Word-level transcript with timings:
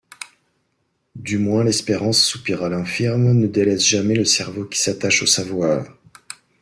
Du 1.15 1.37
moins 1.37 1.63
l'espérance, 1.63 2.23
soupira 2.25 2.69
l'infirme, 2.69 3.33
ne 3.33 3.45
délaisse 3.45 3.85
jamais 3.85 4.15
le 4.15 4.25
cerveau 4.25 4.65
qui 4.65 4.79
s'attache 4.81 5.21
au 5.21 5.27
savoir. 5.27 5.85